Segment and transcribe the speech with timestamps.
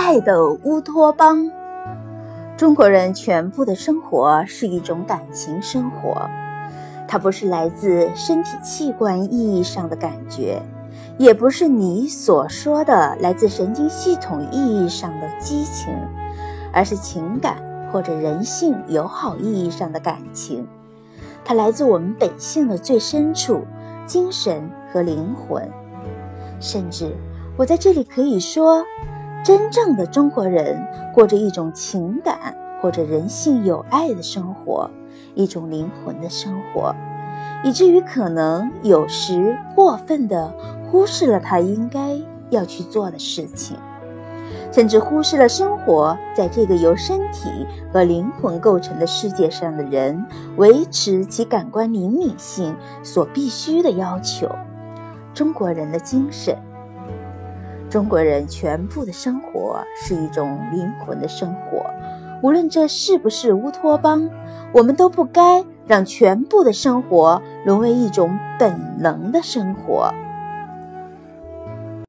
[0.00, 1.50] 爱的乌托邦。
[2.56, 6.26] 中国人全部的生活是一种感情生活，
[7.06, 10.62] 它不是来自身体器官意义上的感觉，
[11.18, 15.94] 也不是你所说的来自神经系统意义上的激情，
[16.72, 17.62] 而是情感
[17.92, 20.66] 或者人性友好意义上的感情。
[21.44, 23.66] 它来自我们本性的最深处，
[24.06, 25.62] 精神和灵魂。
[26.58, 27.14] 甚至，
[27.58, 28.82] 我在这里可以说。
[29.42, 34.90] 真正的中国人过着一种情感或者人性有爱的生活，
[35.34, 36.94] 一种灵魂的生活，
[37.64, 40.52] 以至于可能有时过分的
[40.90, 42.16] 忽视了他应该
[42.50, 43.76] 要去做的事情，
[44.70, 47.48] 甚至忽视了生活在这个由身体
[47.92, 50.22] 和灵魂构成的世界上的人
[50.56, 54.48] 维持其感官灵敏性所必须的要求。
[55.32, 56.56] 中国人的精神。
[57.90, 61.84] 中国人全部的生活是一种灵魂的生活，
[62.40, 64.30] 无论这是不是乌托邦，
[64.72, 70.14] 我们都不该让全部的生活沦为一种本能的生活。